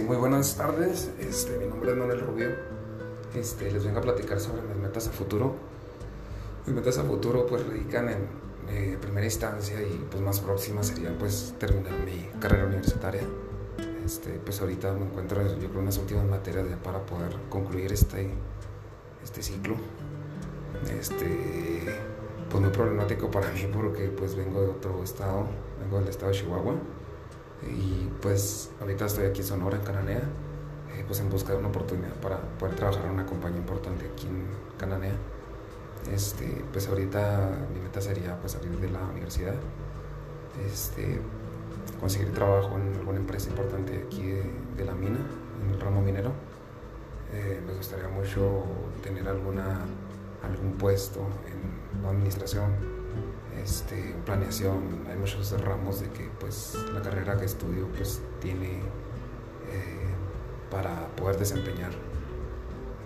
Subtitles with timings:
[0.00, 1.10] buenas tardes.
[1.18, 2.48] Este, mi nombre es Manuel Rubio.
[3.34, 5.54] Este, les vengo a platicar sobre mis metas a futuro.
[6.66, 8.26] Mis metas a futuro pues radican en
[8.70, 13.22] eh, primera instancia y pues más próxima sería pues terminar mi carrera universitaria.
[14.04, 18.30] Este, pues ahorita me encuentro yo creo en las últimas materias para poder concluir este,
[19.22, 19.74] este ciclo.
[20.98, 21.84] Este,
[22.48, 25.46] pues muy problemático para mí porque pues vengo de otro estado,
[25.80, 26.76] vengo del estado de Chihuahua
[27.68, 30.22] y pues ahorita estoy aquí en Sonora, en Cananea,
[30.96, 34.26] eh, pues en busca de una oportunidad para poder trabajar en una compañía importante aquí
[34.26, 34.46] en
[34.78, 35.14] Cananea.
[36.12, 39.54] Este, pues ahorita mi meta sería pues salir de la universidad,
[40.66, 41.20] este,
[42.00, 44.22] conseguir trabajo en alguna empresa importante aquí
[44.76, 45.20] de, la mina,
[45.62, 46.32] en el ramo minero.
[47.32, 48.64] Eh, me gustaría mucho
[49.02, 49.80] tener alguna,
[50.42, 53.01] algún puesto en la administración,
[53.62, 58.78] este, planeación, hay muchos ramos de que pues la carrera que estudio pues tiene
[59.70, 60.08] eh,
[60.70, 61.92] para poder desempeñar.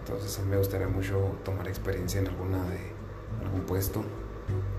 [0.00, 2.78] Entonces me gustaría mucho tomar experiencia en alguna de
[3.44, 4.02] algún puesto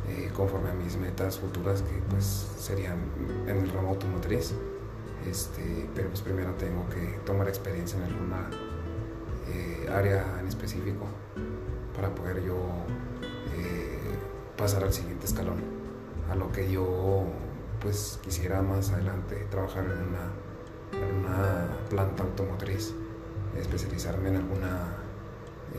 [0.08, 2.24] eh, conforme a mis metas futuras que pues
[2.58, 2.98] serían
[3.46, 4.54] en el ramo automotriz.
[5.28, 8.50] Este, pero pues primero tengo que tomar experiencia en alguna
[9.50, 11.06] eh, área en específico
[11.94, 12.56] para poder yo
[14.58, 15.58] pasar al siguiente escalón,
[16.30, 17.26] a lo que yo
[17.80, 22.94] pues quisiera más adelante trabajar en una, en una planta automotriz,
[23.56, 24.96] especializarme en alguna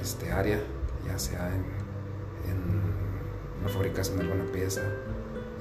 [0.00, 0.60] este, área,
[1.06, 1.64] ya sea en,
[2.50, 2.82] en
[3.62, 4.82] la fabricación de alguna pieza,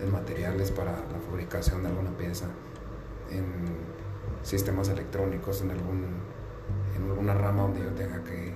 [0.01, 2.45] en materiales para la fabricación de alguna pieza,
[3.31, 3.45] en
[4.43, 6.05] sistemas electrónicos, en, algún,
[6.95, 8.53] en alguna rama donde yo tenga que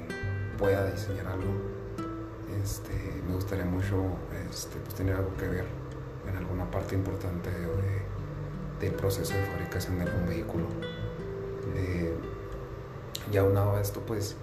[0.57, 1.80] pueda diseñar algo
[2.63, 2.93] este,
[3.27, 4.03] me gustaría mucho
[4.49, 5.65] este, pues, tener algo que ver
[6.29, 7.49] en alguna parte importante
[8.79, 10.65] del proceso de fabricación de algún vehículo.
[11.75, 12.13] Eh,
[13.31, 14.35] ya unado a esto, pues,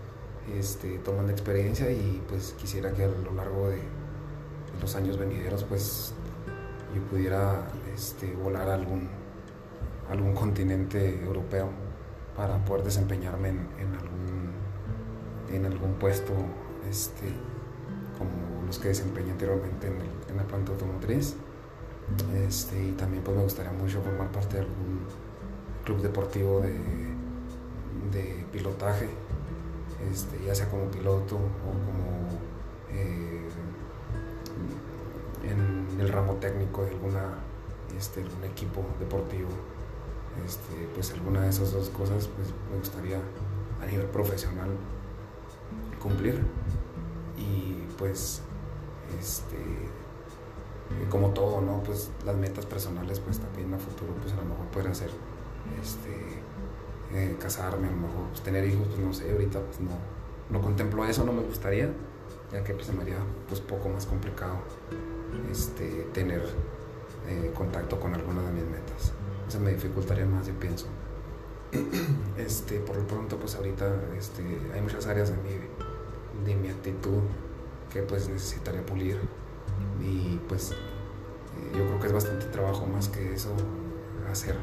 [0.56, 3.80] este, tomando experiencia y pues quisiera que a lo largo de,
[4.80, 6.12] los años venideros, pues,
[6.94, 9.08] yo pudiera este, volar a algún,
[10.34, 11.68] continente europeo
[12.36, 13.66] para poder desempeñarme en,
[15.64, 16.32] algún, puesto
[18.18, 21.34] como los que desempeñé anteriormente en, la planta automotriz.
[22.46, 25.00] Este, y también pues me gustaría mucho formar parte de algún
[25.84, 26.72] club deportivo de,
[28.12, 29.08] de pilotaje,
[30.10, 32.28] este, ya sea como piloto o como
[32.90, 33.48] eh,
[35.44, 37.38] en el ramo técnico de alguna,
[37.96, 39.48] este, algún equipo deportivo.
[40.46, 43.18] Este, pues alguna de esas dos cosas pues me gustaría
[43.82, 44.68] a nivel profesional
[46.00, 46.40] cumplir
[47.38, 48.42] y pues
[49.18, 49.56] este
[51.10, 54.66] como todo no pues las metas personales pues también a futuro pues a lo mejor
[54.66, 55.10] poder hacer
[55.80, 56.42] este
[57.12, 59.90] eh, casarme a lo mejor pues, tener hijos pues no sé ahorita pues no
[60.50, 61.92] no contemplo eso no me gustaría
[62.52, 64.58] ya que pues se me haría pues poco más complicado
[65.50, 66.42] este tener
[67.28, 69.12] eh, contacto con alguna de mis metas.
[69.46, 70.86] Eso me dificultaría más yo pienso.
[72.38, 75.50] Este por lo pronto pues ahorita este hay muchas áreas de mi
[76.44, 77.20] de mi actitud
[77.92, 79.18] que pues necesitaría pulir.
[80.00, 80.76] Y pues eh,
[81.76, 83.54] yo creo que es bastante trabajo más que eso
[84.30, 84.56] hacer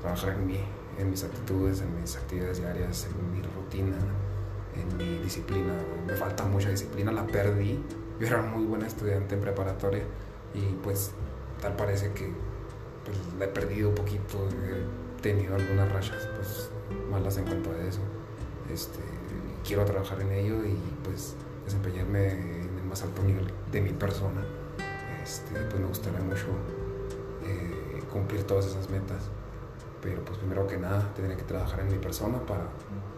[0.00, 0.60] trabajar en mí
[0.98, 3.96] en mis actitudes en mis actividades diarias en mi rutina
[4.74, 5.72] en mi disciplina.
[6.06, 7.82] Me falta mucha disciplina la perdí.
[8.18, 10.04] Yo era muy buena estudiante en preparatoria
[10.54, 11.12] y pues
[11.60, 12.30] tal parece que
[13.04, 16.70] pues, la he perdido un poquito he tenido algunas rachas pues
[17.10, 18.00] malas en cuanto a eso.
[18.72, 19.00] Este
[19.64, 21.34] quiero trabajar en ello y pues
[21.64, 24.44] desempeñarme en el más alto nivel de mi persona.
[25.22, 26.46] Este, pues me gustaría mucho
[27.44, 29.28] eh, cumplir todas esas metas.
[30.02, 32.68] Pero pues primero que nada tendría que trabajar en mi persona para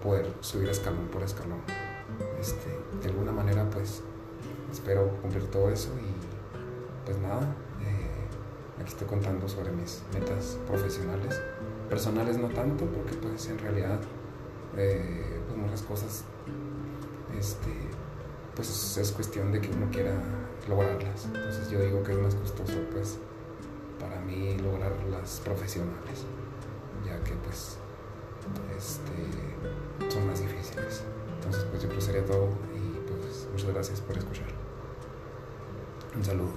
[0.02, 1.60] poder subir escalón por escalón.
[2.40, 4.02] Este, de alguna manera pues
[4.70, 7.42] espero cumplir todo eso y pues nada,
[7.80, 11.40] eh, aquí estoy contando sobre mis metas profesionales.
[11.88, 14.00] Personales no tanto porque pues en realidad
[14.76, 15.40] eh,
[15.72, 16.24] muchas cosas
[17.38, 17.72] este,
[18.54, 20.12] pues es cuestión de que uno quiera
[20.68, 21.26] lograrlas.
[21.26, 23.18] Entonces yo digo que es más costoso pues
[23.98, 26.26] para mí lograr las profesionales,
[27.06, 27.78] ya que pues
[28.76, 31.04] este, son más difíciles.
[31.36, 34.48] Entonces pues yo creo sería todo y pues muchas gracias por escuchar.
[36.14, 36.52] Un saludo.